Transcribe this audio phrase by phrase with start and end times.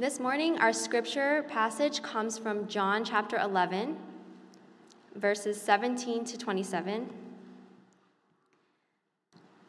[0.00, 3.98] This morning, our scripture passage comes from John chapter 11,
[5.14, 7.10] verses 17 to 27.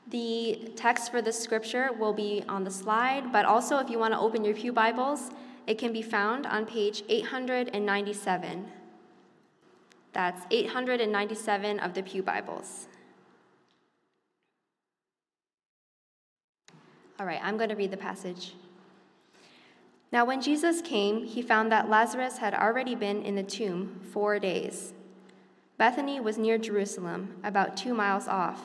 [0.07, 4.13] The text for the scripture will be on the slide, but also if you want
[4.13, 5.31] to open your Pew Bibles,
[5.67, 8.71] it can be found on page 897.
[10.13, 12.87] That's 897 of the Pew Bibles.
[17.19, 18.53] All right, I'm going to read the passage.
[20.11, 24.39] Now, when Jesus came, he found that Lazarus had already been in the tomb four
[24.39, 24.93] days.
[25.77, 28.61] Bethany was near Jerusalem, about two miles off,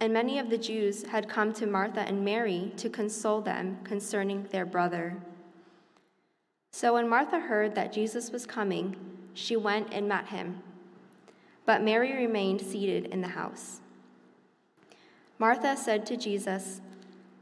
[0.00, 4.44] and many of the Jews had come to Martha and Mary to console them concerning
[4.44, 5.16] their brother.
[6.72, 8.96] So when Martha heard that Jesus was coming,
[9.34, 10.62] she went and met him.
[11.66, 13.80] But Mary remained seated in the house.
[15.38, 16.80] Martha said to Jesus,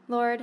[0.09, 0.43] Lord,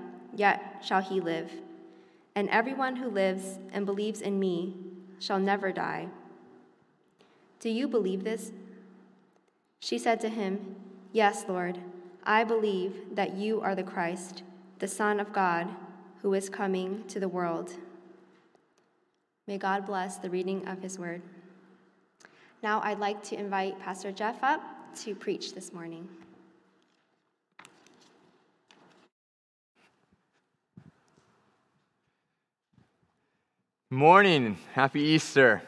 [0.35, 1.51] yet shall he live.
[2.35, 4.75] And everyone who lives and believes in me
[5.19, 6.07] shall never die.
[7.59, 8.51] Do you believe this?
[9.79, 10.75] She said to him,
[11.11, 11.77] Yes, Lord,
[12.23, 14.43] I believe that you are the Christ,
[14.79, 15.67] the Son of God,
[16.21, 17.73] who is coming to the world.
[19.47, 21.21] May God bless the reading of his word.
[22.63, 24.61] Now I'd like to invite Pastor Jeff up
[24.97, 26.07] to preach this morning.
[33.93, 34.57] Morning.
[34.71, 35.61] Happy Easter.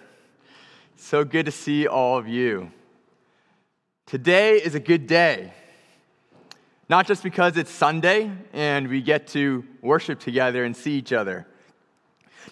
[0.96, 2.72] So good to see all of you.
[4.06, 5.52] Today is a good day.
[6.88, 11.45] Not just because it's Sunday and we get to worship together and see each other.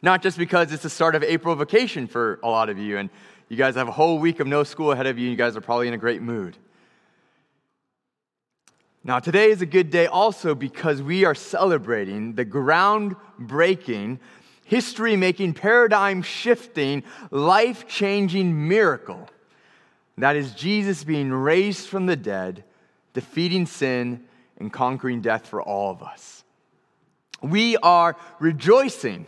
[0.01, 3.09] Not just because it's the start of April vacation for a lot of you and
[3.47, 5.55] you guys have a whole week of no school ahead of you and you guys
[5.55, 6.57] are probably in a great mood.
[9.05, 14.19] Now, today is a good day also because we are celebrating the groundbreaking
[14.71, 19.27] history making, paradigm shifting, life changing miracle.
[20.17, 22.63] That is Jesus being raised from the dead,
[23.11, 24.23] defeating sin,
[24.57, 26.45] and conquering death for all of us.
[27.43, 29.27] We are rejoicing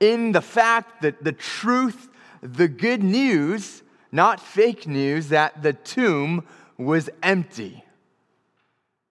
[0.00, 2.08] in the fact that the truth,
[2.42, 6.44] the good news, not fake news, that the tomb
[6.76, 7.84] was empty.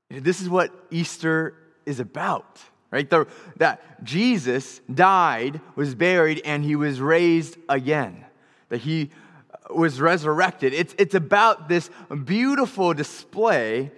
[0.09, 2.59] This is what Easter is about
[2.91, 3.09] right?
[3.09, 3.27] The,
[3.57, 8.25] that Jesus died, was buried, and he was raised again.
[8.69, 9.11] That he
[9.51, 10.73] uh, was resurrected.
[10.73, 11.89] It's, it's about this
[12.25, 13.91] beautiful display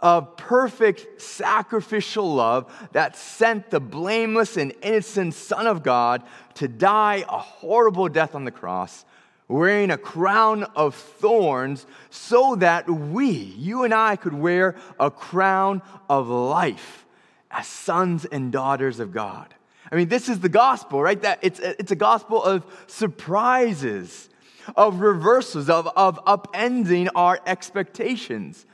[0.00, 6.22] of perfect sacrificial love that sent the blameless and innocent Son of God
[6.54, 9.04] to die a horrible death on the cross,
[9.48, 15.82] wearing a crown of thorns, so that we, you and I, could wear a crown
[16.08, 17.04] of life
[17.50, 19.54] as sons and daughters of God.
[19.90, 21.20] I mean, this is the gospel, right?
[21.22, 24.28] That it's, it's a gospel of surprises,
[24.76, 28.66] of reversals, of, of upending our expectations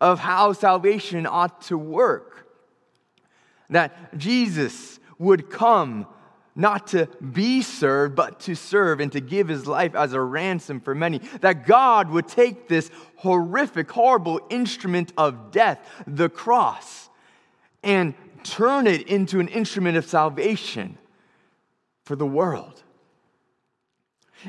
[0.00, 2.46] of how salvation ought to work.
[3.70, 6.06] That Jesus would come
[6.54, 10.80] not to be served, but to serve and to give his life as a ransom
[10.80, 11.18] for many.
[11.40, 17.07] That God would take this horrific, horrible instrument of death, the cross,
[17.82, 20.98] and turn it into an instrument of salvation
[22.04, 22.82] for the world.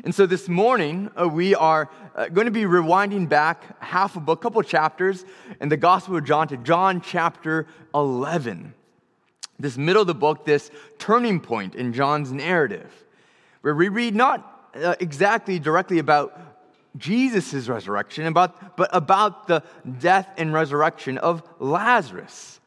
[0.04, 4.20] And so this morning, uh, we are uh, going to be rewinding back half a
[4.20, 5.26] book, couple chapters
[5.60, 8.74] in the Gospel of John to John chapter 11.
[9.58, 12.94] This middle of the book, this turning point in John's narrative,
[13.62, 16.40] where we read not uh, exactly directly about
[16.96, 19.64] Jesus' resurrection, about, but about the
[20.00, 22.59] death and resurrection of Lazarus.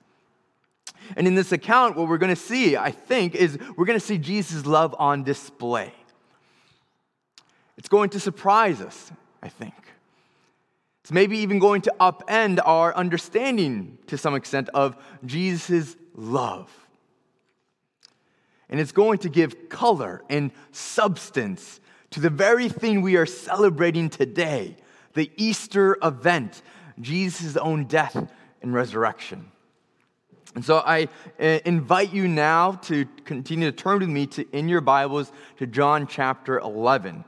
[1.16, 4.04] And in this account, what we're going to see, I think, is we're going to
[4.04, 5.92] see Jesus' love on display.
[7.76, 9.10] It's going to surprise us,
[9.42, 9.74] I think.
[11.02, 16.70] It's maybe even going to upend our understanding to some extent of Jesus' love.
[18.68, 24.08] And it's going to give color and substance to the very thing we are celebrating
[24.08, 24.76] today
[25.14, 26.62] the Easter event,
[26.98, 28.16] Jesus' own death
[28.62, 29.50] and resurrection.
[30.54, 31.08] And so I
[31.40, 35.66] uh, invite you now to continue to turn with me to, in your Bibles to
[35.66, 37.24] John chapter 11.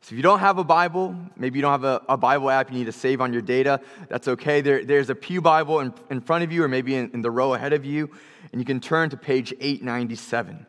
[0.00, 2.70] So if you don't have a Bible, maybe you don't have a, a Bible app
[2.70, 4.60] you need to save on your data, that's okay.
[4.60, 7.30] There, there's a Pew Bible in, in front of you or maybe in, in the
[7.30, 8.10] row ahead of you,
[8.52, 10.66] and you can turn to page 897.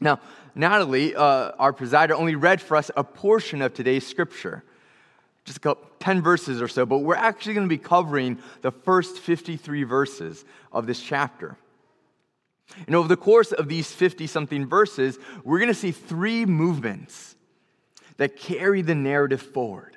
[0.00, 0.20] Now,
[0.54, 4.64] Natalie, uh, our presider, only read for us a portion of today's scripture,
[5.44, 8.70] just a couple, 10 verses or so, but we're actually going to be covering the
[8.70, 11.56] first 53 verses of this chapter.
[12.86, 17.34] And over the course of these 50 something verses, we're going to see three movements
[18.18, 19.96] that carry the narrative forward,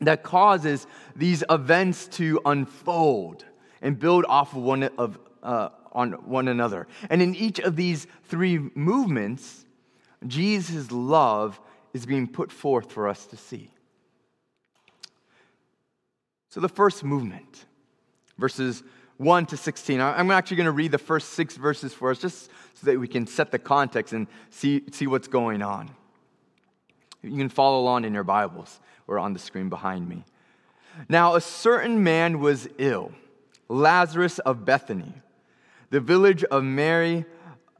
[0.00, 3.44] that causes these events to unfold
[3.82, 6.86] and build off of one of uh, on one another.
[7.10, 9.66] And in each of these three movements,
[10.26, 11.60] Jesus' love
[11.92, 13.70] is being put forth for us to see.
[16.54, 17.64] So, the first movement,
[18.38, 18.84] verses
[19.16, 20.00] 1 to 16.
[20.00, 23.08] I'm actually going to read the first six verses for us just so that we
[23.08, 25.90] can set the context and see, see what's going on.
[27.22, 28.78] You can follow along in your Bibles
[29.08, 30.24] or on the screen behind me.
[31.08, 33.10] Now, a certain man was ill,
[33.68, 35.12] Lazarus of Bethany,
[35.90, 37.24] the village of Mary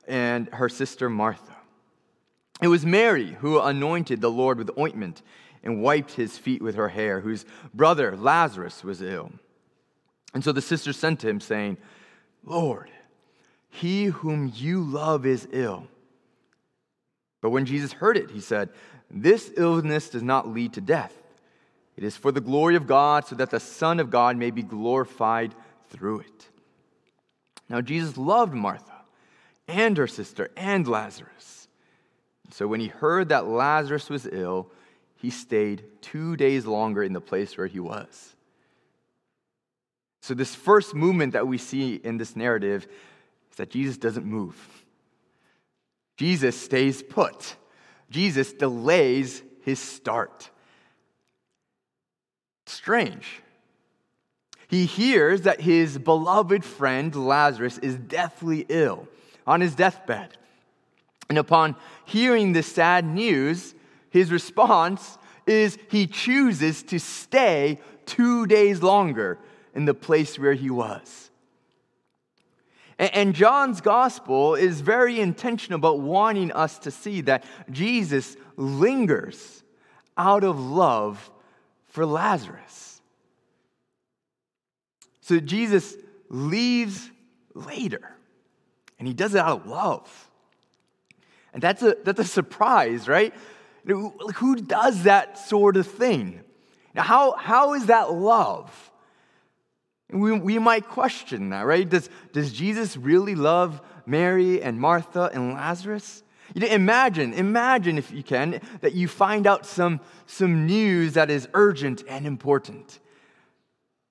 [0.09, 1.55] and her sister Martha.
[2.61, 5.23] It was Mary who anointed the Lord with ointment
[5.65, 9.33] and wiped his feet with her hair, whose brother Lazarus was ill.
[10.33, 11.79] And so the sister sent to him, saying,
[12.45, 12.91] Lord,
[13.71, 15.89] he whom you love is ill.
[17.41, 18.69] But when Jesus heard it, he said,
[19.11, 21.15] this illness does not lead to death.
[21.97, 24.63] It is for the glory of God, so that the Son of God may be
[24.63, 25.55] glorified
[25.91, 26.49] through it.
[27.69, 28.93] Now, Jesus loved Martha
[29.69, 31.69] and her sister and Lazarus.
[32.51, 34.71] So, when he heard that Lazarus was ill,
[35.25, 38.37] he stayed two days longer in the place where he was.
[40.21, 42.87] So, this first movement that we see in this narrative
[43.51, 44.85] is that Jesus doesn't move,
[46.19, 47.57] Jesus stays put.
[48.11, 50.51] Jesus delays his start.
[52.67, 53.41] Strange.
[54.69, 59.09] He hears that his beloved friend Lazarus is deathly ill
[59.47, 60.37] on his deathbed.
[61.31, 63.75] And upon hearing this sad news,
[64.15, 69.41] his response is he chooses to stay two days longer
[69.75, 71.33] in the place where he was.
[72.97, 79.65] And John's gospel is very intentional about wanting us to see that Jesus lingers
[80.17, 81.29] out of love
[81.89, 83.03] for Lazarus.
[85.23, 85.97] So Jesus
[86.29, 87.11] leaves
[87.53, 88.15] later,
[89.01, 90.31] and he does it out of love.
[91.53, 93.35] And that's a, that's a surprise, right?
[93.87, 96.41] Who does that sort of thing?
[96.95, 98.91] Now, how, how is that love?
[100.11, 101.89] We, we might question that, right?
[101.89, 106.23] Does, does Jesus really love Mary and Martha and Lazarus?
[106.55, 111.49] You imagine, imagine if you can, that you find out some, some news that is
[111.55, 113.01] urgent and important.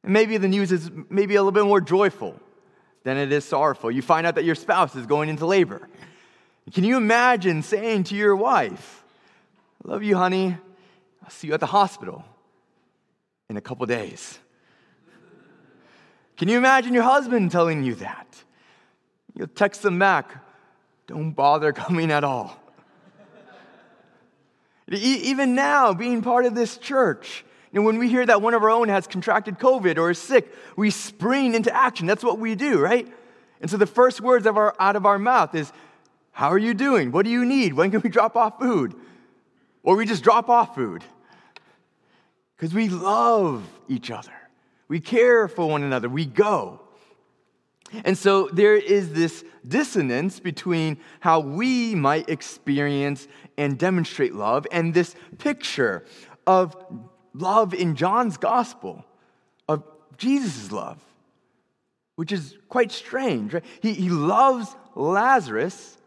[0.03, 2.39] And maybe the news is maybe a little bit more joyful
[3.03, 3.91] than it is sorrowful.
[3.91, 5.87] You find out that your spouse is going into labor.
[6.73, 9.02] Can you imagine saying to your wife,
[9.83, 10.57] love you, honey.
[11.24, 12.24] I'll see you at the hospital
[13.50, 14.39] in a couple days.
[16.38, 18.27] Can you imagine your husband telling you that?
[19.35, 20.44] You'll text them back,
[21.07, 22.60] don't bother coming at all.
[24.91, 28.62] Even now, being part of this church, you know, when we hear that one of
[28.62, 32.05] our own has contracted COVID or is sick, we spring into action.
[32.05, 33.07] That's what we do, right?
[33.62, 35.72] And so the first words of our, out of our mouth is,
[36.31, 37.12] How are you doing?
[37.12, 37.74] What do you need?
[37.74, 38.93] When can we drop off food?
[39.83, 41.03] Or we just drop off food.
[42.55, 44.31] Because we love each other.
[44.87, 46.07] We care for one another.
[46.09, 46.81] We go.
[48.05, 54.93] And so there is this dissonance between how we might experience and demonstrate love and
[54.93, 56.05] this picture
[56.47, 56.75] of
[57.33, 59.05] love in John's gospel,
[59.67, 59.83] of
[60.17, 60.99] Jesus' love,
[62.15, 63.53] which is quite strange.
[63.53, 63.65] Right?
[63.81, 65.97] He, he loves Lazarus,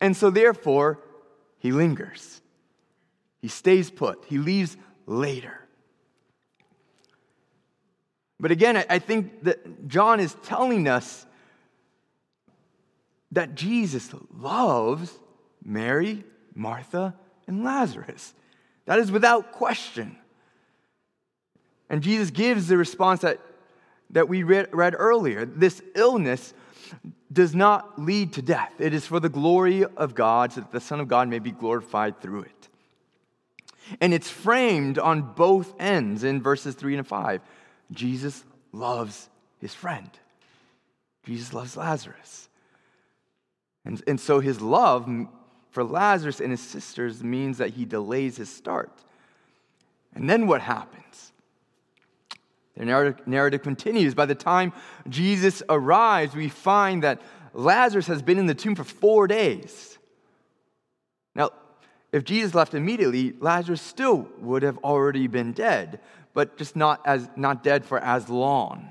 [0.00, 1.00] and so therefore
[1.58, 2.39] he lingers.
[3.40, 5.56] He stays put, he leaves later.
[8.38, 11.26] But again, I think that John is telling us
[13.32, 15.12] that Jesus loves
[15.62, 17.14] Mary, Martha,
[17.46, 18.34] and Lazarus.
[18.86, 20.16] That is without question.
[21.90, 23.40] And Jesus gives the response that,
[24.10, 25.44] that we read, read earlier.
[25.44, 26.54] This illness
[27.32, 30.80] does not lead to death, it is for the glory of God, so that the
[30.80, 32.69] Son of God may be glorified through it.
[34.00, 37.40] And it's framed on both ends in verses 3 and 5.
[37.92, 39.28] Jesus loves
[39.60, 40.10] his friend.
[41.24, 42.48] Jesus loves Lazarus.
[43.84, 45.08] And, and so his love
[45.70, 48.92] for Lazarus and his sisters means that he delays his start.
[50.14, 51.32] And then what happens?
[52.76, 54.14] The narrative, narrative continues.
[54.14, 54.72] By the time
[55.08, 57.20] Jesus arrives, we find that
[57.52, 59.98] Lazarus has been in the tomb for four days.
[61.34, 61.50] Now,
[62.12, 66.00] if Jesus left immediately, Lazarus still would have already been dead,
[66.34, 68.88] but just not, as, not dead for as long.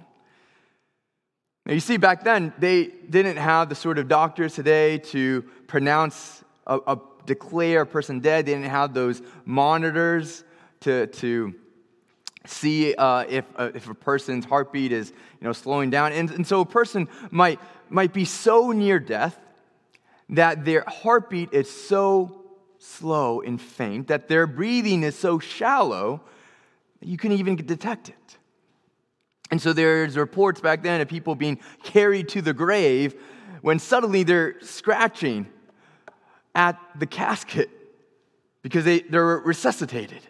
[1.65, 6.43] Now, you see, back then, they didn't have the sort of doctors today to pronounce,
[6.65, 8.45] a, a declare a person dead.
[8.45, 10.43] They didn't have those monitors
[10.81, 11.53] to, to
[12.45, 16.13] see uh, if, uh, if a person's heartbeat is you know, slowing down.
[16.13, 17.59] And, and so a person might,
[17.89, 19.37] might be so near death
[20.29, 22.38] that their heartbeat is so
[22.79, 26.21] slow and faint, that their breathing is so shallow
[26.99, 28.37] that you can even detect it.
[29.51, 33.15] And so there's reports back then of people being carried to the grave
[33.61, 35.47] when suddenly they're scratching
[36.55, 37.69] at the casket
[38.61, 40.21] because they, they're resuscitated.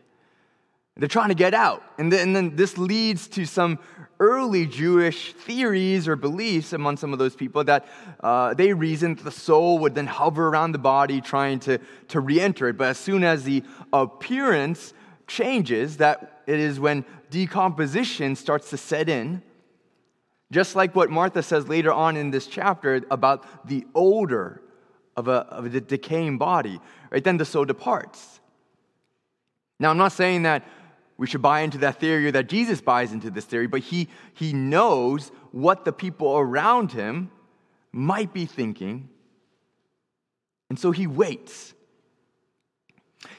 [1.00, 1.82] They're trying to get out.
[1.98, 3.79] And then, and then, this leads to some
[4.20, 7.88] early Jewish theories or beliefs among some of those people that
[8.20, 11.79] uh, they reasoned the soul would then hover around the body trying to,
[12.10, 12.77] to re enter it.
[12.77, 13.63] But as soon as the
[13.94, 14.94] appearance
[15.25, 19.41] changes, that it is when decomposition starts to set in.
[20.51, 24.62] Just like what Martha says later on in this chapter about the odor
[25.15, 27.24] of a, of a decaying body, right?
[27.24, 28.39] Then the soul departs.
[29.79, 30.68] Now, I'm not saying that
[31.20, 34.08] we should buy into that theory or that Jesus buys into this theory, but he,
[34.34, 37.30] he knows what the people around him
[37.92, 39.10] might be thinking.
[40.70, 41.74] And so he waits.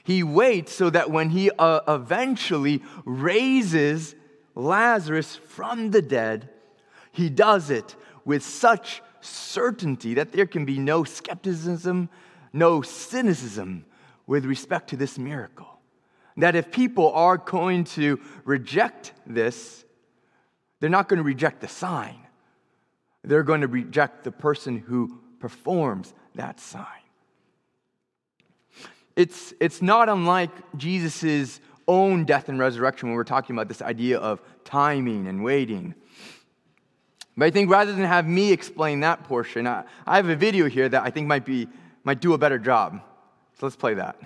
[0.04, 4.14] He waits so that when he uh, eventually raises
[4.54, 6.50] Lazarus from the dead,
[7.12, 7.96] he does it
[8.26, 12.10] with such certainty that there can be no skepticism,
[12.52, 13.86] no cynicism
[14.26, 15.79] with respect to this miracle
[16.36, 19.84] that if people are going to reject this,
[20.80, 22.16] they're not going to reject the sign.
[23.22, 26.86] They're going to reject the person who performs that sign.
[29.16, 34.18] It's, it's not unlike Jesus' own death and resurrection when we're talking about this idea
[34.18, 35.94] of timing and waiting.
[37.36, 40.68] But I think rather than have me explain that portion, I, I have a video
[40.68, 41.68] here that I think might, be,
[42.04, 43.00] might do a better job.
[43.58, 44.16] So let's play that.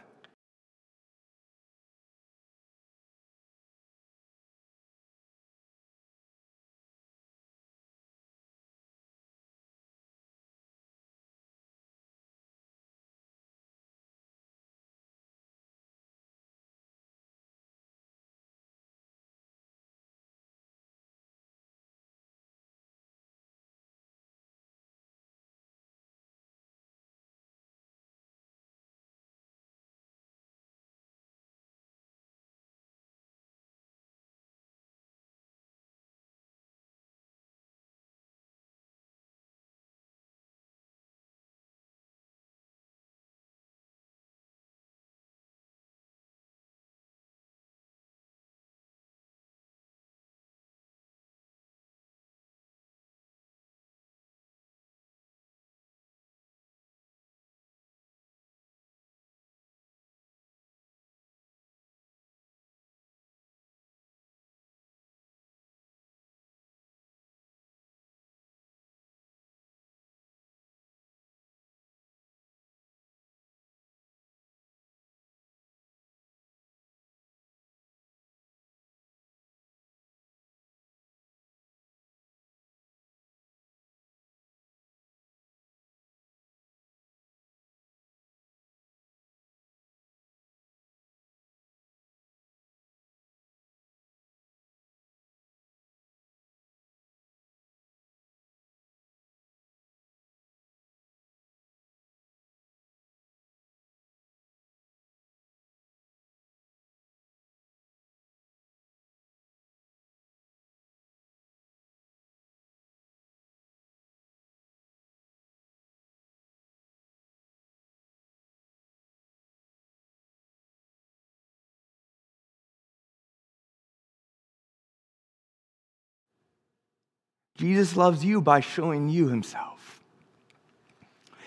[127.57, 130.01] Jesus loves you by showing you himself.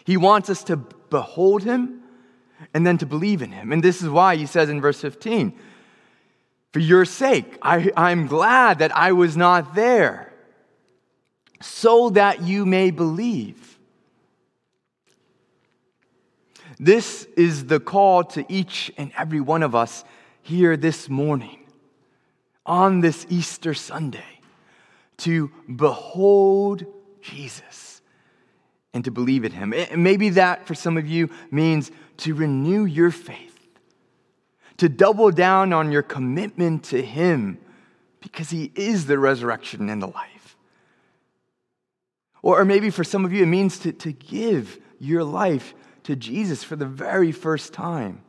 [0.05, 2.01] He wants us to behold him
[2.73, 3.71] and then to believe in him.
[3.71, 5.53] And this is why he says in verse 15,
[6.71, 10.33] For your sake, I, I'm glad that I was not there.
[11.61, 13.79] so that you may believe.
[16.79, 20.03] This is the call to each and every one of us
[20.43, 21.65] here this morning
[22.65, 24.36] on this Easter Sunday
[25.19, 26.85] to behold
[27.21, 28.01] Jesus
[28.93, 29.73] and to believe in him.
[29.95, 33.67] Maybe that for some of you means to renew your faith,
[34.77, 37.59] to double down on your commitment to him
[38.21, 40.57] because he is the resurrection and the life.
[42.41, 46.63] Or, maybe for some of you, it means to, to give your life to Jesus
[46.63, 48.21] for the very first time.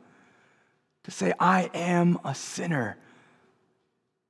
[1.03, 2.97] To say, I am a sinner.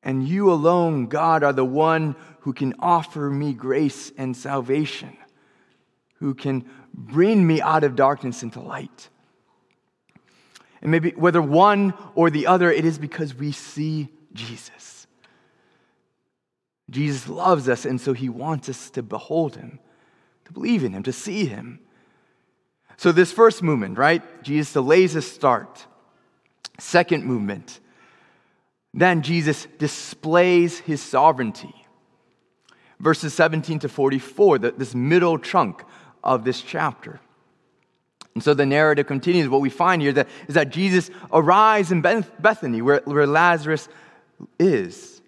[0.03, 5.17] And you alone, God, are the one who can offer me grace and salvation,
[6.15, 9.09] who can bring me out of darkness into light.
[10.81, 15.07] And maybe whether one or the other, it is because we see Jesus.
[16.89, 19.79] Jesus loves us, and so he wants us to behold him,
[20.45, 21.79] to believe in him, to see him.
[22.97, 24.43] So, this first movement, right?
[24.43, 25.85] Jesus delays a start.
[26.79, 27.79] Second movement,
[28.93, 31.73] then Jesus displays his sovereignty.
[32.99, 35.83] Verses 17 to 44, this middle chunk
[36.23, 37.19] of this chapter.
[38.33, 39.49] And so the narrative continues.
[39.49, 43.89] What we find here is that, is that Jesus arrives in Bethany, where, where Lazarus
[44.59, 45.21] is.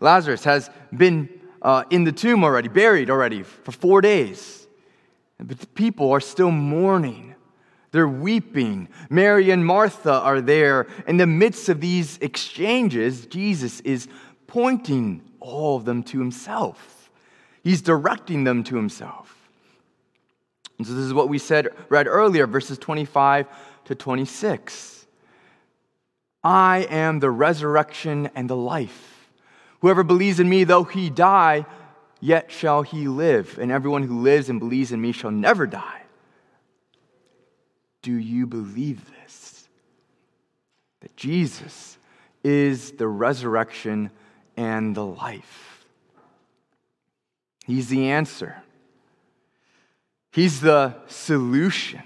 [0.00, 1.28] Lazarus has been
[1.62, 4.66] uh, in the tomb already, buried already for four days.
[5.38, 7.29] But the people are still mourning.
[7.92, 8.88] They're weeping.
[9.08, 10.86] Mary and Martha are there.
[11.06, 14.08] In the midst of these exchanges, Jesus is
[14.46, 17.10] pointing all of them to himself.
[17.62, 19.36] He's directing them to himself.
[20.78, 23.46] And so this is what we said read earlier, verses 25
[23.86, 25.06] to 26.
[26.42, 29.28] I am the resurrection and the life.
[29.80, 31.66] Whoever believes in me, though he die,
[32.20, 33.58] yet shall he live.
[33.60, 35.99] And everyone who lives and believes in me shall never die.
[38.02, 39.68] Do you believe this?
[41.00, 41.98] That Jesus
[42.42, 44.10] is the resurrection
[44.56, 45.86] and the life.
[47.66, 48.62] He's the answer.
[50.32, 52.02] He's the solution.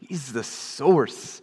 [0.00, 1.40] He's the source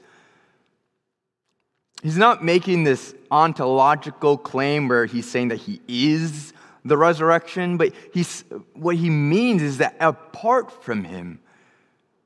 [2.03, 6.53] He's not making this ontological claim where he's saying that he is
[6.85, 11.39] the resurrection, but he's, what he means is that apart from him,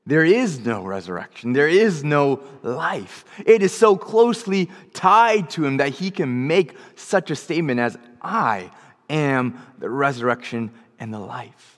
[0.05, 1.53] there is no resurrection.
[1.53, 3.23] There is no life.
[3.45, 7.97] It is so closely tied to him that he can make such a statement as,
[8.21, 8.71] I
[9.09, 11.77] am the resurrection and the life.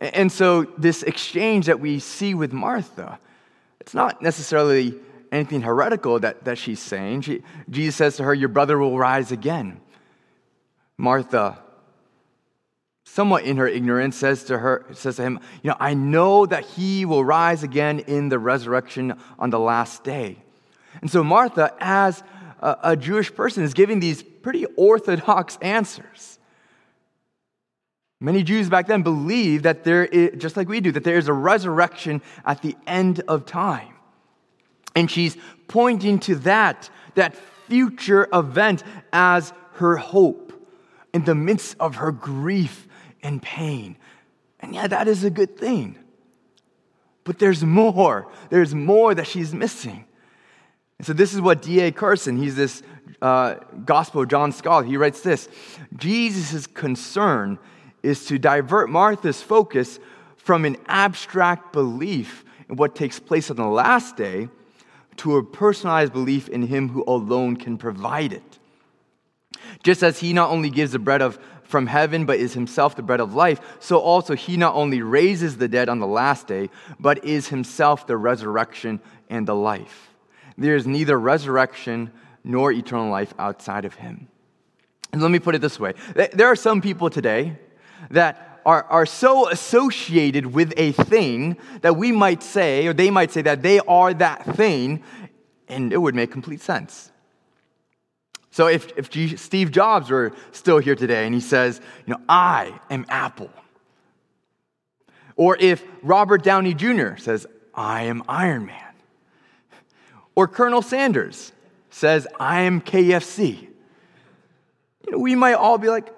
[0.00, 3.20] And so, this exchange that we see with Martha,
[3.80, 4.94] it's not necessarily
[5.30, 7.22] anything heretical that, that she's saying.
[7.22, 9.80] She, Jesus says to her, Your brother will rise again.
[10.98, 11.61] Martha,
[13.12, 16.64] somewhat in her ignorance, says to her, says to him, You know, I know that
[16.64, 20.38] he will rise again in the resurrection on the last day.
[21.02, 22.22] And so Martha, as
[22.60, 26.38] a, a Jewish person, is giving these pretty orthodox answers.
[28.18, 31.28] Many Jews back then believed that there is, just like we do, that there is
[31.28, 33.92] a resurrection at the end of time.
[34.96, 35.36] And she's
[35.68, 37.36] pointing to that, that
[37.68, 40.50] future event as her hope
[41.12, 42.88] in the midst of her grief
[43.22, 43.96] and pain.
[44.60, 45.98] And yeah, that is a good thing.
[47.24, 48.28] But there's more.
[48.50, 50.04] There's more that she's missing.
[50.98, 51.92] And so this is what D.A.
[51.92, 52.82] Carson, he's this
[53.20, 55.48] uh, Gospel John scholar, he writes this
[55.96, 57.58] Jesus' concern
[58.02, 60.00] is to divert Martha's focus
[60.36, 64.48] from an abstract belief in what takes place on the last day
[65.16, 68.58] to a personalized belief in Him who alone can provide it.
[69.82, 71.38] Just as He not only gives the bread of
[71.72, 75.56] from heaven, but is himself the bread of life, so also he not only raises
[75.56, 76.68] the dead on the last day,
[77.00, 80.10] but is himself the resurrection and the life.
[80.58, 82.12] There is neither resurrection
[82.44, 84.28] nor eternal life outside of him.
[85.12, 87.58] And let me put it this way there are some people today
[88.10, 93.30] that are, are so associated with a thing that we might say, or they might
[93.30, 95.02] say that they are that thing,
[95.68, 97.11] and it would make complete sense.
[98.52, 102.20] So if, if G, Steve Jobs were still here today and he says, you know,
[102.28, 103.50] I am Apple.
[105.36, 107.16] Or if Robert Downey Jr.
[107.16, 108.76] says, I am Iron Man.
[110.34, 111.50] Or Colonel Sanders
[111.90, 113.62] says, I am KFC.
[115.06, 116.14] You know, we might all be like,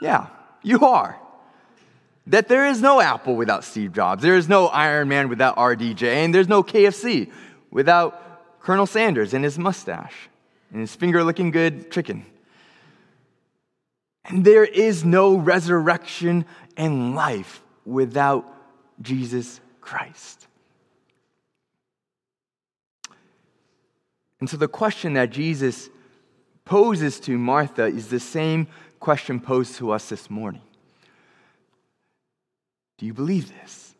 [0.00, 0.28] yeah,
[0.62, 1.18] you are
[2.26, 6.02] that there is no Apple without Steve Jobs, there is no Iron Man without RDJ,
[6.04, 7.30] and there's no KFC
[7.70, 10.14] without Colonel Sanders and his mustache
[10.70, 12.26] and his finger looking good chicken.
[14.24, 16.46] And there is no resurrection
[16.76, 18.46] and life without
[19.02, 20.46] Jesus Christ.
[24.40, 25.88] And so the question that Jesus
[26.64, 28.66] poses to Martha is the same
[29.00, 30.62] question posed to us this morning.
[32.98, 33.94] Do you believe this?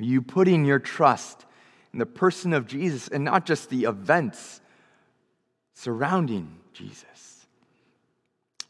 [0.00, 1.44] Are you putting your trust
[1.92, 4.60] in the person of Jesus and not just the events
[5.78, 7.46] surrounding Jesus?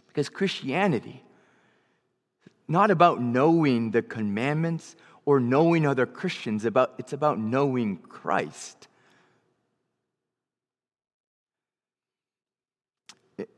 [0.09, 1.23] Because Christianity,
[2.67, 4.95] not about knowing the commandments
[5.25, 8.89] or knowing other Christians, about, it's about knowing Christ.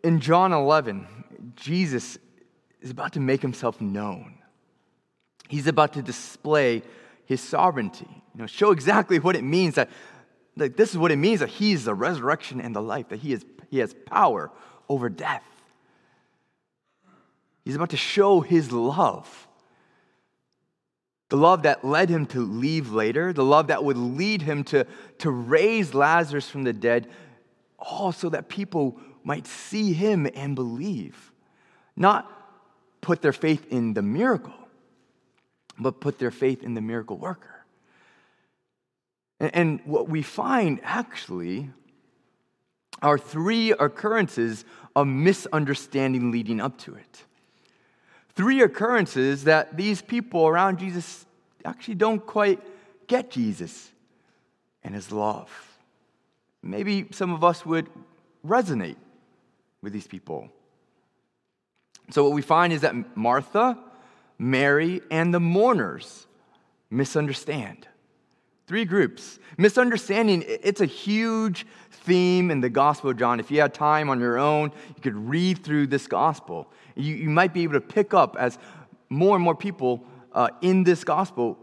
[0.04, 1.06] In John 11,
[1.56, 2.18] Jesus
[2.80, 4.34] is about to make himself known.
[5.48, 6.82] He's about to display
[7.24, 9.90] his sovereignty, you know, show exactly what it means that,
[10.56, 13.20] like, this is what it means that he is the resurrection and the life, that
[13.20, 14.50] he, is, he has power
[14.88, 15.44] over death.
[17.64, 19.48] He's about to show his love.
[21.28, 24.86] The love that led him to leave later, the love that would lead him to,
[25.18, 27.08] to raise Lazarus from the dead,
[27.78, 31.32] all so that people might see him and believe.
[31.94, 32.30] Not
[33.00, 34.54] put their faith in the miracle,
[35.78, 37.59] but put their faith in the miracle worker.
[39.40, 41.70] And, and what we find actually
[43.02, 47.24] are three occurrences of misunderstanding leading up to it.
[48.34, 51.26] Three occurrences that these people around Jesus
[51.64, 52.60] actually don't quite
[53.06, 53.90] get Jesus
[54.82, 55.50] and his love.
[56.62, 57.88] Maybe some of us would
[58.46, 58.96] resonate
[59.82, 60.48] with these people.
[62.10, 63.78] So, what we find is that Martha,
[64.38, 66.26] Mary, and the mourners
[66.90, 67.86] misunderstand.
[68.70, 69.40] Three groups.
[69.58, 73.40] Misunderstanding, it's a huge theme in the Gospel of John.
[73.40, 76.70] If you had time on your own, you could read through this Gospel.
[76.94, 78.60] You, you might be able to pick up as
[79.08, 81.58] more and more people uh, in this Gospel,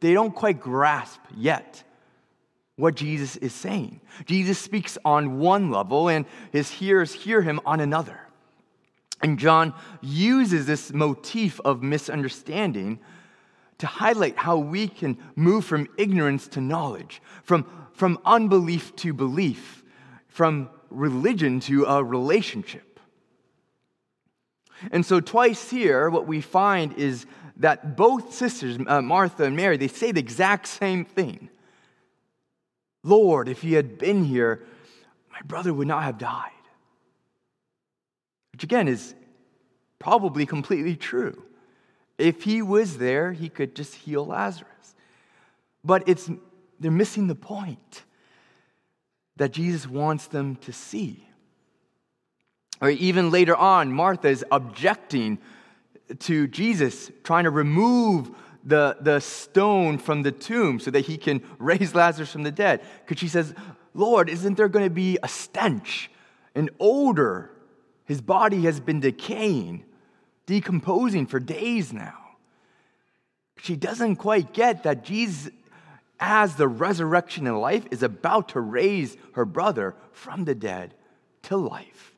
[0.00, 1.84] they don't quite grasp yet
[2.76, 4.02] what Jesus is saying.
[4.26, 8.20] Jesus speaks on one level, and his hearers hear him on another.
[9.22, 12.98] And John uses this motif of misunderstanding
[13.82, 19.82] to highlight how we can move from ignorance to knowledge, from, from unbelief to belief,
[20.28, 23.00] from religion to a relationship.
[24.92, 29.76] And so, twice here, what we find is that both sisters, uh, Martha and Mary,
[29.76, 31.50] they say the exact same thing
[33.02, 34.62] Lord, if you had been here,
[35.32, 36.50] my brother would not have died.
[38.52, 39.16] Which again is
[39.98, 41.42] probably completely true.
[42.18, 44.94] If he was there, he could just heal Lazarus.
[45.84, 46.30] But it's,
[46.78, 48.04] they're missing the point
[49.36, 51.26] that Jesus wants them to see.
[52.80, 55.38] Or even later on, Martha is objecting
[56.20, 58.30] to Jesus, trying to remove
[58.64, 62.82] the, the stone from the tomb so that he can raise Lazarus from the dead.
[63.04, 63.54] Because she says,
[63.94, 66.10] Lord, isn't there going to be a stench,
[66.54, 67.50] an odor?
[68.04, 69.84] His body has been decaying,
[70.46, 72.18] decomposing for days now.
[73.58, 75.52] She doesn't quite get that Jesus,
[76.18, 80.94] as the resurrection and life, is about to raise her brother from the dead
[81.42, 82.14] to life.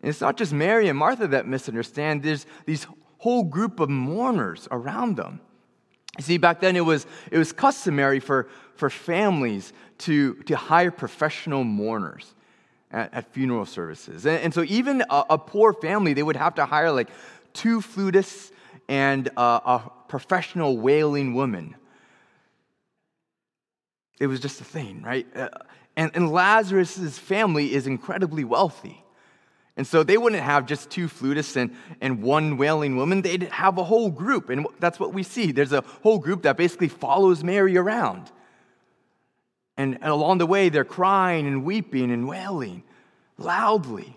[0.00, 2.22] And it's not just Mary and Martha that misunderstand.
[2.22, 2.86] There's these
[3.18, 5.40] whole group of mourners around them.
[6.16, 10.90] You see, back then it was, it was customary for, for families to, to hire
[10.90, 12.34] professional mourners
[12.90, 14.26] at, at funeral services.
[14.26, 17.08] And, and so even a, a, poor family, they would have to hire like
[17.52, 18.50] two flutists
[18.88, 21.76] and a, a professional wailing woman.
[24.18, 25.26] It was just a thing, right?
[25.34, 25.48] Uh,
[25.96, 29.04] and, and Lazarus' family is incredibly wealthy.
[29.76, 33.22] And so they wouldn't have just two flutists and, and one wailing woman.
[33.22, 34.50] They'd have a whole group.
[34.50, 35.52] And that's what we see.
[35.52, 38.30] There's a whole group that basically follows Mary around.
[39.80, 42.82] And, along the way, they're crying and weeping and wailing
[43.38, 44.14] loudly,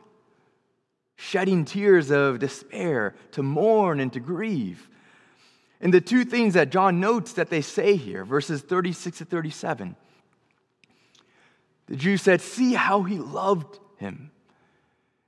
[1.15, 4.89] shedding tears of despair to mourn and to grieve.
[5.79, 9.95] And the two things that John notes that they say here, verses 36 to 37,
[11.87, 14.31] the Jews said, See how he loved him.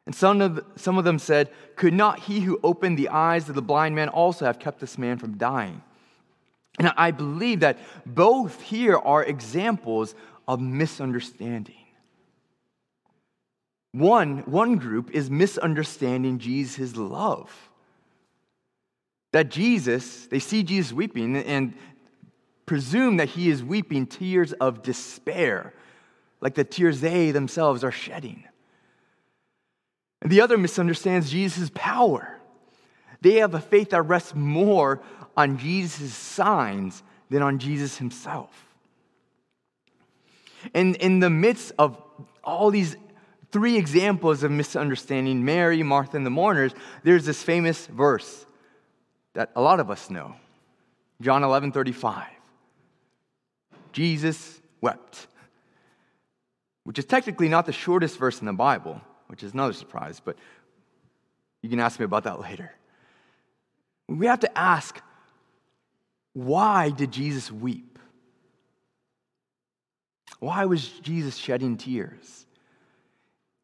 [0.06, 3.56] And some of, some of them said, Could not he who opened the eyes of
[3.56, 5.82] the blind man also have kept this man from dying?
[6.78, 10.14] And I believe that both here are examples
[10.48, 11.76] of misunderstanding.
[13.94, 17.50] One, one group is misunderstanding Jesus' love.
[19.32, 21.74] That Jesus, they see Jesus weeping and
[22.66, 25.74] presume that he is weeping tears of despair,
[26.42, 28.44] like the tears they themselves are shedding.
[30.22, 32.40] And the other misunderstands Jesus' power.
[33.22, 35.02] They have a faith that rests more
[35.38, 38.66] on Jesus' signs than on Jesus himself.
[40.74, 42.02] And in the midst of
[42.44, 42.96] all these
[43.52, 48.46] three examples of misunderstanding Mary, Martha, and the mourners, there's this famous verse
[49.34, 50.36] that a lot of us know
[51.22, 52.26] John 11 35.
[53.92, 55.28] Jesus wept,
[56.84, 60.38] which is technically not the shortest verse in the Bible, which is another surprise, but
[61.62, 62.72] you can ask me about that later.
[64.08, 65.02] We have to ask
[66.36, 67.98] why did Jesus weep?
[70.40, 72.46] Why was Jesus shedding tears?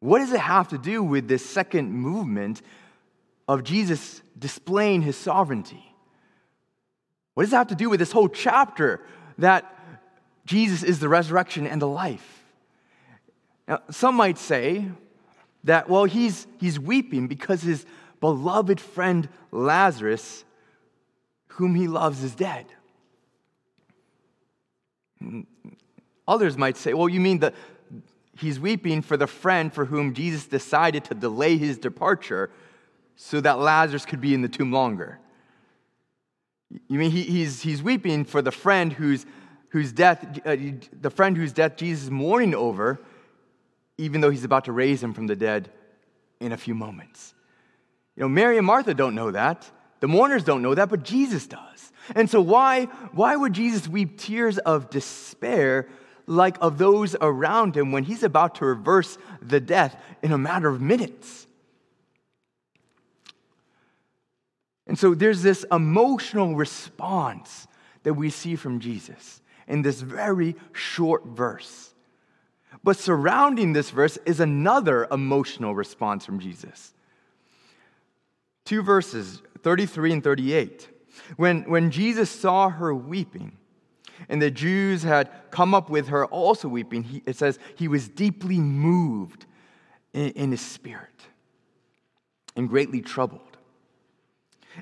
[0.00, 2.62] What does it have to do with this second movement
[3.46, 5.84] of Jesus displaying his sovereignty?
[7.34, 9.00] What does it have to do with this whole chapter
[9.36, 9.70] that
[10.46, 12.42] Jesus is the resurrection and the life?
[13.68, 14.86] Now, some might say
[15.64, 17.84] that, well, he's, he's weeping because his
[18.18, 20.46] beloved friend Lazarus
[21.54, 22.66] whom he loves is dead.
[26.26, 27.54] Others might say, well, you mean that
[28.36, 32.50] he's weeping for the friend for whom Jesus decided to delay his departure
[33.16, 35.18] so that Lazarus could be in the tomb longer.
[36.88, 39.26] You mean he, he's, he's weeping for the friend whose,
[39.68, 40.56] whose death, uh,
[41.00, 42.98] the friend whose death Jesus is mourning over,
[43.98, 45.70] even though he's about to raise him from the dead
[46.40, 47.34] in a few moments.
[48.16, 49.70] You know, Mary and Martha don't know that.
[50.02, 51.92] The mourners don't know that, but Jesus does.
[52.16, 55.88] And so, why, why would Jesus weep tears of despair
[56.26, 60.68] like of those around him when he's about to reverse the death in a matter
[60.68, 61.46] of minutes?
[64.88, 67.68] And so, there's this emotional response
[68.02, 71.94] that we see from Jesus in this very short verse.
[72.82, 76.92] But surrounding this verse is another emotional response from Jesus.
[78.64, 80.88] Two verses 33 and 38.
[81.36, 83.56] When, when Jesus saw her weeping,
[84.28, 88.08] and the Jews had come up with her also weeping, he, it says he was
[88.08, 89.46] deeply moved
[90.12, 91.08] in, in his spirit
[92.56, 93.56] and greatly troubled.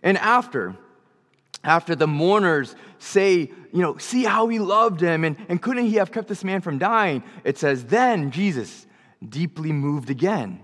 [0.03, 0.77] And after,
[1.65, 5.95] after the mourners say, you know, see how he loved him, and, and couldn't he
[5.95, 7.23] have kept this man from dying?
[7.45, 8.87] It says, then Jesus,
[9.27, 10.61] deeply moved again,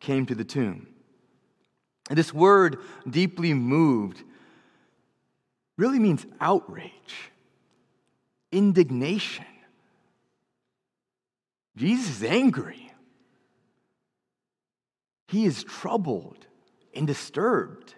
[0.00, 0.86] came to the tomb.
[2.10, 4.22] This word, deeply moved,
[5.76, 7.30] really means outrage,
[8.50, 9.44] indignation.
[11.76, 12.90] Jesus is angry.
[15.28, 16.46] He is troubled
[16.94, 17.94] and disturbed.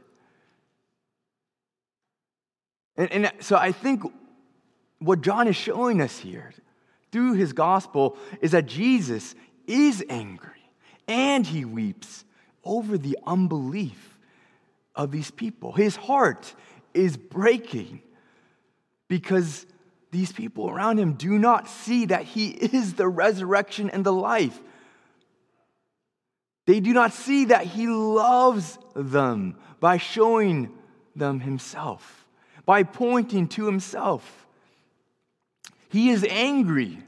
[2.96, 4.02] And, and, so I think
[4.98, 6.52] what John is showing us here
[7.12, 9.34] through his gospel is that Jesus
[9.66, 10.50] is angry
[11.08, 12.24] and he weeps
[12.64, 14.18] over the unbelief
[14.94, 15.72] of these people.
[15.72, 16.54] His heart
[16.94, 18.02] is breaking
[19.08, 19.66] because
[20.10, 24.60] these people around him do not see that he is the resurrection and the life.
[26.66, 30.70] They do not see that he loves them by showing
[31.16, 32.26] them himself,
[32.66, 34.46] by pointing to himself.
[35.88, 36.98] He is angry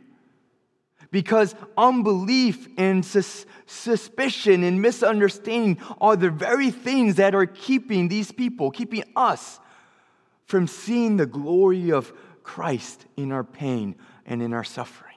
[1.13, 8.33] because unbelief and sus- suspicion and misunderstanding are the very things that are keeping these
[8.33, 9.61] people, keeping us
[10.47, 13.95] from seeing the glory of Christ in our pain
[14.27, 15.13] and in our suffering.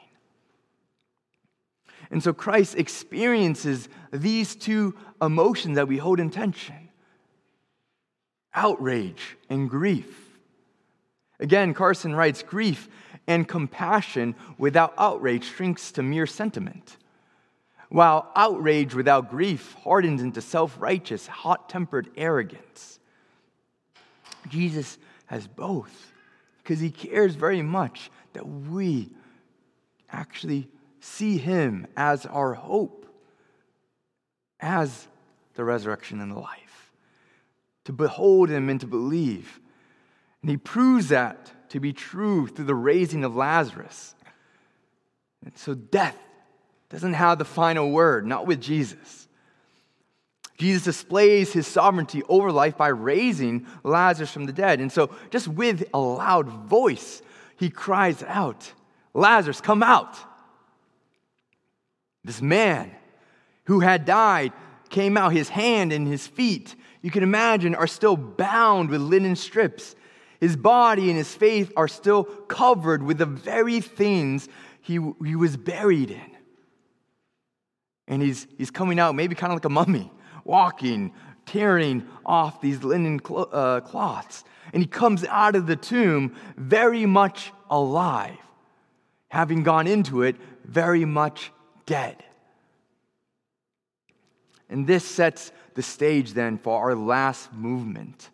[2.12, 6.89] And so Christ experiences these two emotions that we hold in tension
[8.53, 10.38] outrage and grief.
[11.39, 12.88] Again, Carson writes grief
[13.28, 16.98] and compassion without outrage shrinks to mere sentiment,
[17.90, 23.00] while outrage without grief hardens into self righteous, hot tempered arrogance.
[24.48, 26.14] Jesus has both
[26.62, 29.10] because he cares very much that we
[30.12, 30.68] actually
[31.00, 33.06] see him as our hope,
[34.60, 35.08] as
[35.56, 36.92] the resurrection and the life,
[37.86, 39.60] to behold him and to believe.
[40.42, 44.15] And he proves that to be true through the raising of Lazarus.
[45.43, 46.17] And so death
[46.89, 49.28] doesn't have the final word, not with Jesus.
[50.58, 54.80] Jesus displays his sovereignty over life by raising Lazarus from the dead.
[54.80, 57.21] And so, just with a loud voice,
[57.58, 58.71] he cries out,
[59.13, 60.15] Lazarus, come out.
[62.23, 62.91] This man
[63.65, 64.54] who had died
[64.89, 65.34] came out.
[65.34, 69.95] His hand and his feet, you can imagine, are still bound with linen strips.
[70.39, 74.48] His body and his faith are still covered with the very things
[74.82, 76.32] he, he was buried in.
[78.08, 80.12] And he's, he's coming out maybe kind of like a mummy
[80.43, 81.12] walking,
[81.45, 84.43] tearing off these linen clo- uh, cloths.
[84.74, 88.38] And he comes out of the tomb very much alive,
[89.30, 91.52] having gone into it very much
[91.86, 92.24] dead.
[94.69, 98.30] And this sets the stage then for our last movement,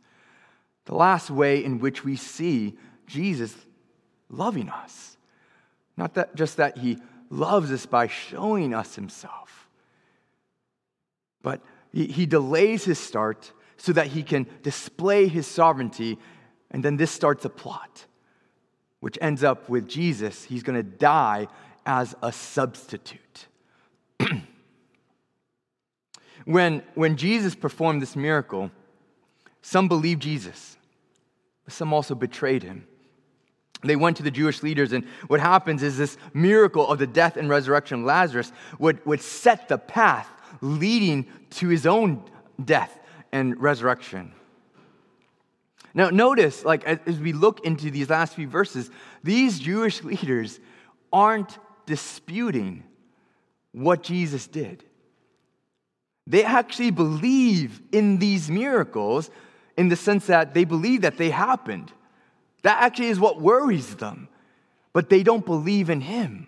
[0.86, 3.56] the last way in which we see Jesus
[4.30, 5.17] loving us.
[5.98, 6.98] Not that, just that he
[7.30, 9.70] loves us by showing us himself,
[11.41, 11.62] but
[11.94, 16.17] he, he delays his start so that he can display his sovereignty,
[16.70, 18.06] and then this starts a plot,
[19.00, 20.44] which ends up with Jesus.
[20.44, 21.48] He's going to die
[21.86, 23.48] as a substitute.
[26.46, 28.72] when, when Jesus performed this miracle,
[29.62, 30.78] some believed Jesus,
[31.65, 32.88] but some also betrayed him.
[33.84, 37.36] They went to the Jewish leaders, and what happens is this miracle of the death
[37.36, 40.30] and resurrection of Lazarus would, would set the path
[40.62, 42.24] leading to his own
[42.63, 43.00] death
[43.32, 44.34] and resurrection.
[45.93, 48.89] Now, notice, like, as we look into these last few verses,
[49.24, 50.60] these Jewish leaders
[51.12, 52.84] aren't disputing
[53.71, 54.84] what Jesus did.
[56.28, 59.30] They actually believe in these miracles
[59.78, 61.92] in the sense that they believe that they happened.
[62.64, 64.28] That actually is what worries them,
[64.94, 66.48] but they don't believe in Him.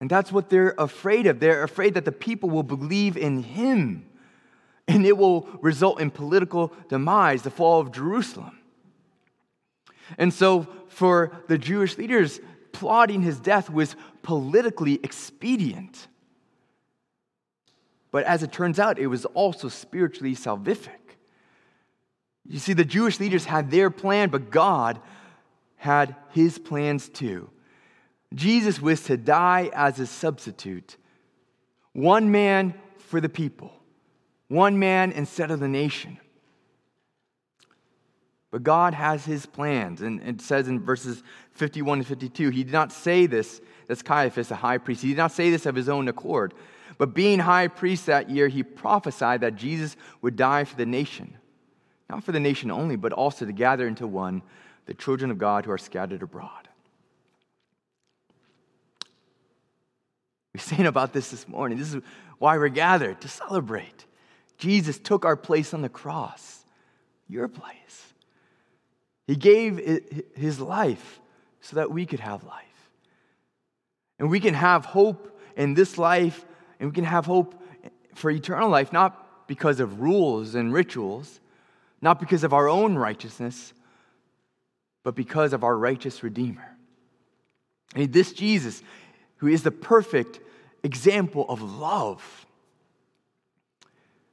[0.00, 1.40] And that's what they're afraid of.
[1.40, 4.06] They're afraid that the people will believe in Him
[4.88, 8.58] and it will result in political demise, the fall of Jerusalem.
[10.18, 12.40] And so, for the Jewish leaders,
[12.72, 16.08] plotting his death was politically expedient.
[18.10, 20.88] But as it turns out, it was also spiritually salvific.
[22.48, 25.00] You see, the Jewish leaders had their plan, but God
[25.76, 27.50] had his plans too.
[28.34, 30.96] Jesus was to die as a substitute,
[31.92, 33.72] one man for the people,
[34.48, 36.18] one man instead of the nation.
[38.50, 40.00] But God has his plans.
[40.00, 44.48] And it says in verses 51 and 52, he did not say this, that's Caiaphas,
[44.48, 46.54] the high priest, he did not say this of his own accord.
[47.00, 51.34] But being high priest that year, he prophesied that Jesus would die for the nation.
[52.10, 54.42] Not for the nation only, but also to gather into one
[54.84, 56.68] the children of God who are scattered abroad.
[60.54, 61.78] We're saying about this this morning.
[61.78, 62.02] This is
[62.36, 64.04] why we're gathered to celebrate.
[64.58, 66.66] Jesus took our place on the cross,
[67.30, 68.12] your place.
[69.26, 69.80] He gave
[70.36, 71.18] his life
[71.62, 72.90] so that we could have life.
[74.18, 76.44] And we can have hope in this life,
[76.80, 77.54] and we can have hope
[78.14, 81.40] for eternal life, not because of rules and rituals,
[82.00, 83.72] not because of our own righteousness,
[85.04, 86.76] but because of our righteous Redeemer.
[87.94, 88.82] And this Jesus,
[89.36, 90.40] who is the perfect
[90.82, 92.46] example of love.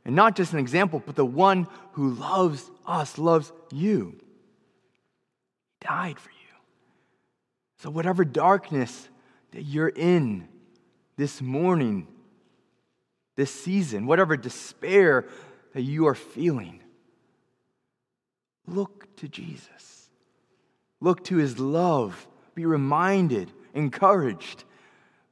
[0.05, 4.17] And not just an example, but the one who loves us, loves you
[5.81, 6.35] died for you.
[7.79, 9.09] So, whatever darkness
[9.51, 10.47] that you're in
[11.17, 12.07] this morning,
[13.37, 15.25] this season, whatever despair
[15.73, 16.81] that you are feeling,
[18.65, 20.09] look to Jesus.
[20.99, 22.27] Look to his love.
[22.55, 24.65] Be reminded, encouraged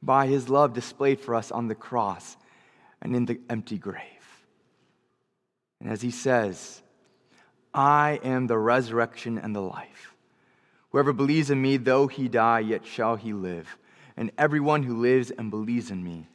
[0.02, 2.38] by his love displayed for us on the cross
[3.02, 4.04] and in the empty grave.
[5.82, 6.84] And as he says,
[7.74, 10.13] I am the resurrection and the life.
[10.91, 13.78] Whoever believes in me, though he die, yet shall he live.
[14.15, 16.28] And everyone who lives and believes in me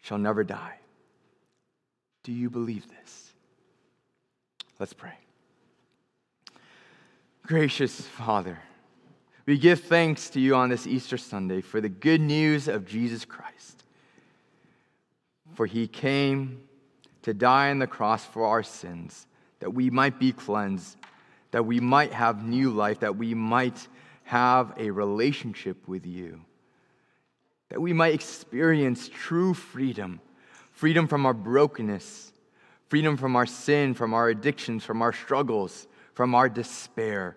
[0.00, 0.78] shall never die.
[2.22, 3.32] Do you believe this?
[4.78, 5.14] Let's pray.
[7.42, 8.58] Gracious Father,
[9.46, 13.24] we give thanks to you on this Easter Sunday for the good news of Jesus
[13.24, 13.84] Christ.
[15.54, 16.62] For he came
[17.22, 19.26] to die on the cross for our sins,
[19.58, 20.96] that we might be cleansed
[21.50, 23.88] that we might have new life, that we might
[24.24, 26.40] have a relationship with you,
[27.70, 30.20] that we might experience true freedom
[30.72, 32.32] freedom from our brokenness,
[32.88, 37.36] freedom from our sin, from our addictions, from our struggles, from our despair,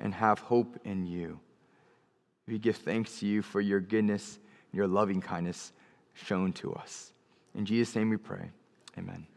[0.00, 1.38] and have hope in you.
[2.48, 4.40] We give thanks to you for your goodness
[4.72, 5.72] and your loving kindness
[6.12, 7.12] shown to us.
[7.54, 8.50] In Jesus' name we pray.
[8.98, 9.28] Amen.